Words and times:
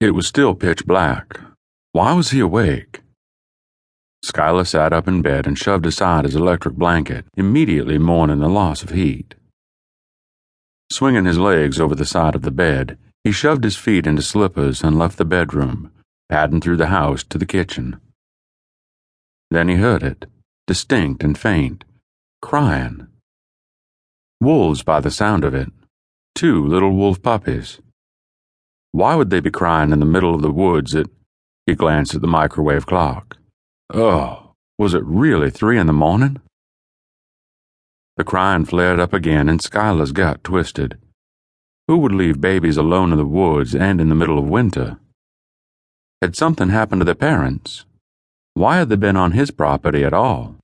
It 0.00 0.14
was 0.14 0.26
still 0.26 0.54
pitch 0.54 0.86
black. 0.86 1.38
Why 1.92 2.14
was 2.14 2.30
he 2.30 2.40
awake? 2.40 3.02
Skylar 4.24 4.66
sat 4.66 4.94
up 4.94 5.06
in 5.06 5.20
bed 5.20 5.46
and 5.46 5.58
shoved 5.58 5.84
aside 5.84 6.24
his 6.24 6.34
electric 6.34 6.74
blanket, 6.74 7.26
immediately 7.36 7.98
mourning 7.98 8.38
the 8.38 8.48
loss 8.48 8.82
of 8.82 8.90
heat. 8.90 9.34
Swinging 10.90 11.26
his 11.26 11.38
legs 11.38 11.78
over 11.78 11.94
the 11.94 12.06
side 12.06 12.34
of 12.34 12.40
the 12.40 12.50
bed, 12.50 12.96
he 13.24 13.30
shoved 13.30 13.62
his 13.62 13.76
feet 13.76 14.06
into 14.06 14.22
slippers 14.22 14.82
and 14.82 14.98
left 14.98 15.18
the 15.18 15.24
bedroom, 15.26 15.92
padding 16.30 16.62
through 16.62 16.78
the 16.78 16.86
house 16.86 17.22
to 17.24 17.36
the 17.36 17.44
kitchen. 17.44 18.00
Then 19.50 19.68
he 19.68 19.74
heard 19.74 20.02
it, 20.02 20.24
distinct 20.66 21.22
and 21.22 21.36
faint, 21.36 21.84
crying. 22.40 23.06
Wolves 24.40 24.82
by 24.82 25.00
the 25.00 25.10
sound 25.10 25.44
of 25.44 25.54
it, 25.54 25.68
two 26.34 26.66
little 26.66 26.92
wolf 26.92 27.20
puppies. 27.20 27.80
Why 28.92 29.14
would 29.14 29.30
they 29.30 29.40
be 29.40 29.50
crying 29.50 29.92
in 29.92 30.00
the 30.00 30.06
middle 30.06 30.34
of 30.34 30.42
the 30.42 30.50
woods 30.50 30.94
at. 30.94 31.06
He 31.66 31.74
glanced 31.74 32.14
at 32.14 32.20
the 32.20 32.26
microwave 32.26 32.86
clock. 32.86 33.36
Oh, 33.92 34.52
was 34.78 34.94
it 34.94 35.04
really 35.04 35.50
three 35.50 35.78
in 35.78 35.86
the 35.86 35.92
morning? 35.92 36.38
The 38.16 38.24
crying 38.24 38.64
flared 38.64 38.98
up 38.98 39.12
again 39.12 39.48
and 39.48 39.60
Skylar's 39.60 40.12
gut 40.12 40.42
twisted. 40.42 40.98
Who 41.86 41.98
would 41.98 42.12
leave 42.12 42.40
babies 42.40 42.76
alone 42.76 43.12
in 43.12 43.18
the 43.18 43.24
woods 43.24 43.74
and 43.74 44.00
in 44.00 44.08
the 44.08 44.14
middle 44.14 44.38
of 44.38 44.48
winter? 44.48 44.98
Had 46.20 46.34
something 46.34 46.70
happened 46.70 47.00
to 47.00 47.04
their 47.04 47.14
parents? 47.14 47.84
Why 48.54 48.76
had 48.78 48.88
they 48.88 48.96
been 48.96 49.16
on 49.16 49.32
his 49.32 49.50
property 49.50 50.04
at 50.04 50.12
all? 50.12 50.56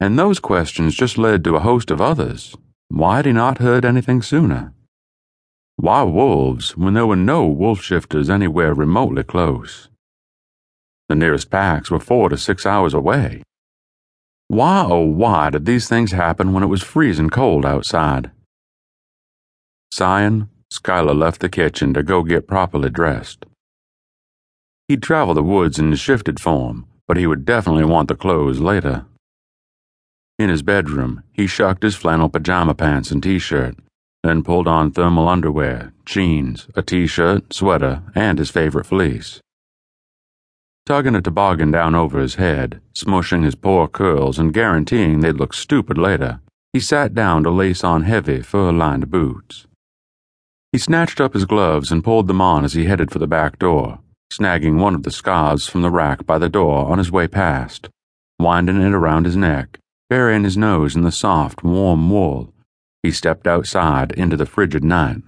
And 0.00 0.18
those 0.18 0.38
questions 0.38 0.94
just 0.94 1.18
led 1.18 1.44
to 1.44 1.56
a 1.56 1.60
host 1.60 1.90
of 1.90 2.00
others. 2.00 2.56
Why 2.88 3.16
had 3.16 3.26
he 3.26 3.32
not 3.32 3.58
heard 3.58 3.84
anything 3.84 4.22
sooner? 4.22 4.72
Why 5.80 6.02
wolves 6.02 6.76
when 6.76 6.94
there 6.94 7.06
were 7.06 7.14
no 7.14 7.46
wolf 7.46 7.80
shifters 7.80 8.28
anywhere 8.28 8.74
remotely 8.74 9.22
close? 9.22 9.88
The 11.08 11.14
nearest 11.14 11.52
packs 11.52 11.88
were 11.88 12.00
four 12.00 12.28
to 12.30 12.36
six 12.36 12.66
hours 12.66 12.94
away. 12.94 13.44
Why, 14.48 14.84
oh, 14.88 15.04
why 15.04 15.50
did 15.50 15.66
these 15.66 15.88
things 15.88 16.10
happen 16.10 16.52
when 16.52 16.64
it 16.64 16.66
was 16.66 16.82
freezing 16.82 17.30
cold 17.30 17.64
outside? 17.64 18.32
Sighing, 19.92 20.48
Skylar 20.74 21.16
left 21.16 21.40
the 21.40 21.48
kitchen 21.48 21.94
to 21.94 22.02
go 22.02 22.24
get 22.24 22.48
properly 22.48 22.90
dressed. 22.90 23.46
He'd 24.88 25.00
travel 25.00 25.34
the 25.34 25.44
woods 25.44 25.78
in 25.78 25.94
shifted 25.94 26.40
form, 26.40 26.86
but 27.06 27.16
he 27.16 27.28
would 27.28 27.44
definitely 27.44 27.84
want 27.84 28.08
the 28.08 28.16
clothes 28.16 28.58
later. 28.58 29.06
In 30.40 30.48
his 30.48 30.62
bedroom, 30.62 31.22
he 31.32 31.46
shucked 31.46 31.84
his 31.84 31.94
flannel 31.94 32.28
pajama 32.28 32.74
pants 32.74 33.12
and 33.12 33.22
t 33.22 33.38
shirt 33.38 33.76
then 34.24 34.42
pulled 34.42 34.66
on 34.66 34.90
thermal 34.90 35.28
underwear, 35.28 35.92
jeans, 36.04 36.66
a 36.74 36.82
t 36.82 37.06
shirt, 37.06 37.52
sweater, 37.52 38.02
and 38.14 38.38
his 38.38 38.50
favorite 38.50 38.86
fleece. 38.86 39.40
Tugging 40.86 41.14
a 41.14 41.22
toboggan 41.22 41.70
down 41.70 41.94
over 41.94 42.18
his 42.18 42.36
head, 42.36 42.80
smushing 42.94 43.44
his 43.44 43.54
poor 43.54 43.86
curls 43.86 44.38
and 44.38 44.54
guaranteeing 44.54 45.20
they'd 45.20 45.36
look 45.36 45.52
stupid 45.52 45.98
later, 45.98 46.40
he 46.72 46.80
sat 46.80 47.14
down 47.14 47.44
to 47.44 47.50
lace 47.50 47.84
on 47.84 48.02
heavy, 48.02 48.42
fur 48.42 48.72
lined 48.72 49.10
boots. 49.10 49.66
He 50.72 50.78
snatched 50.78 51.20
up 51.20 51.34
his 51.34 51.44
gloves 51.44 51.92
and 51.92 52.04
pulled 52.04 52.26
them 52.26 52.40
on 52.40 52.64
as 52.64 52.72
he 52.72 52.86
headed 52.86 53.10
for 53.10 53.18
the 53.18 53.26
back 53.26 53.58
door, 53.58 54.00
snagging 54.32 54.78
one 54.78 54.94
of 54.94 55.04
the 55.04 55.10
scarves 55.10 55.66
from 55.68 55.82
the 55.82 55.90
rack 55.90 56.26
by 56.26 56.38
the 56.38 56.48
door 56.48 56.86
on 56.86 56.98
his 56.98 57.12
way 57.12 57.28
past, 57.28 57.88
winding 58.38 58.80
it 58.80 58.92
around 58.92 59.24
his 59.24 59.36
neck, 59.36 59.78
burying 60.10 60.44
his 60.44 60.56
nose 60.56 60.96
in 60.96 61.02
the 61.02 61.12
soft, 61.12 61.62
warm 61.62 62.10
wool 62.10 62.52
he 63.02 63.10
stepped 63.10 63.46
outside 63.46 64.12
into 64.12 64.36
the 64.36 64.46
frigid 64.46 64.82
night. 64.84 65.22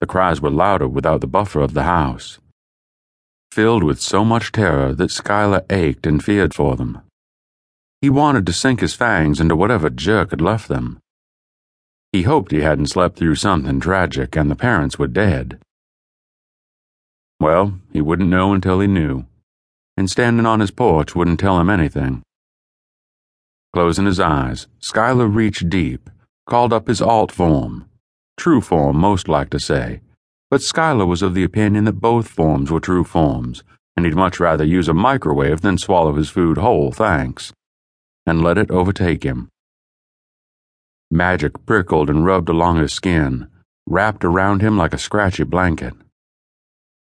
The 0.00 0.06
cries 0.06 0.40
were 0.40 0.50
louder 0.50 0.88
without 0.88 1.20
the 1.20 1.26
buffer 1.26 1.60
of 1.60 1.74
the 1.74 1.84
house, 1.84 2.38
filled 3.50 3.82
with 3.82 4.00
so 4.00 4.24
much 4.24 4.52
terror 4.52 4.92
that 4.94 5.10
Skylar 5.10 5.64
ached 5.70 6.06
and 6.06 6.22
feared 6.22 6.52
for 6.54 6.76
them. 6.76 7.00
He 8.00 8.10
wanted 8.10 8.44
to 8.46 8.52
sink 8.52 8.80
his 8.80 8.94
fangs 8.94 9.40
into 9.40 9.56
whatever 9.56 9.88
jerk 9.88 10.30
had 10.30 10.40
left 10.40 10.68
them. 10.68 10.98
He 12.12 12.22
hoped 12.22 12.52
he 12.52 12.60
hadn't 12.60 12.88
slept 12.88 13.16
through 13.16 13.36
something 13.36 13.80
tragic 13.80 14.36
and 14.36 14.50
the 14.50 14.56
parents 14.56 14.98
were 14.98 15.06
dead. 15.06 15.58
Well, 17.40 17.80
he 17.92 18.00
wouldn't 18.00 18.28
know 18.28 18.52
until 18.52 18.80
he 18.80 18.86
knew, 18.86 19.26
and 19.96 20.10
standing 20.10 20.46
on 20.46 20.60
his 20.60 20.70
porch 20.70 21.14
wouldn't 21.14 21.40
tell 21.40 21.58
him 21.58 21.70
anything. 21.70 22.22
Closing 23.74 24.06
his 24.06 24.20
eyes, 24.20 24.68
Skylar 24.80 25.26
reached 25.26 25.68
deep, 25.68 26.08
called 26.46 26.72
up 26.72 26.86
his 26.86 27.02
alt 27.02 27.32
form. 27.32 27.86
True 28.36 28.60
form, 28.60 28.96
most 28.96 29.26
like 29.26 29.50
to 29.50 29.58
say. 29.58 30.00
But 30.48 30.60
Skylar 30.60 31.08
was 31.08 31.22
of 31.22 31.34
the 31.34 31.42
opinion 31.42 31.82
that 31.86 31.94
both 31.94 32.28
forms 32.28 32.70
were 32.70 32.78
true 32.78 33.02
forms, 33.02 33.64
and 33.96 34.06
he'd 34.06 34.14
much 34.14 34.38
rather 34.38 34.62
use 34.62 34.86
a 34.86 34.94
microwave 34.94 35.62
than 35.62 35.76
swallow 35.76 36.14
his 36.14 36.30
food 36.30 36.58
whole, 36.58 36.92
thanks. 36.92 37.52
And 38.24 38.44
let 38.44 38.58
it 38.58 38.70
overtake 38.70 39.24
him. 39.24 39.48
Magic 41.10 41.66
prickled 41.66 42.08
and 42.08 42.24
rubbed 42.24 42.48
along 42.48 42.76
his 42.76 42.92
skin, 42.92 43.48
wrapped 43.88 44.24
around 44.24 44.62
him 44.62 44.78
like 44.78 44.94
a 44.94 44.98
scratchy 44.98 45.42
blanket. 45.42 45.94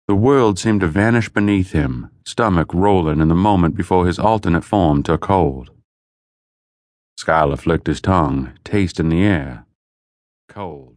The 0.07 0.15
world 0.15 0.57
seemed 0.57 0.79
to 0.79 0.87
vanish 0.87 1.27
beneath 1.27 1.73
him, 1.73 2.11
stomach 2.25 2.73
rolling 2.73 3.19
in 3.19 3.27
the 3.27 3.35
moment 3.35 3.75
before 3.75 4.07
his 4.07 4.19
alternate 4.19 4.63
form 4.63 5.03
took 5.03 5.25
hold. 5.25 5.71
Skylar 7.25 7.57
flicked 7.57 7.87
his 7.87 8.01
tongue, 8.01 8.51
tasting 8.63 9.09
the 9.09 9.23
air. 9.23 9.65
Cold. 10.47 10.94